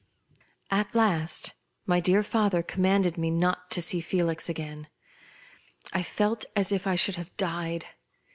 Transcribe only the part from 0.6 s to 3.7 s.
At last my dear father^commanded me not